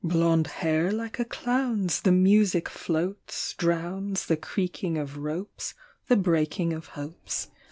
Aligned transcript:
Blond 0.03 0.47
hair 0.47 0.91
like 0.91 1.19
a 1.19 1.25
clown's 1.25 2.01
The 2.01 2.11
music 2.11 2.67
floats, 2.69 3.53
drowns 3.55 4.25
The 4.25 4.35
creaking 4.37 4.97
of 4.97 5.17
ropes, 5.19 5.75
The 6.07 6.15
breaking 6.17 6.73
of 6.73 6.87
hopes. 6.97 7.49